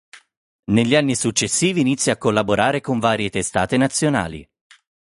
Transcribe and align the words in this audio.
Negli 0.71 0.95
anni 0.95 1.13
successivi 1.13 1.79
inizia 1.81 2.13
a 2.13 2.17
collaborare 2.17 2.81
con 2.81 2.97
varie 2.97 3.29
testate 3.29 3.77
nazionali. 3.77 4.43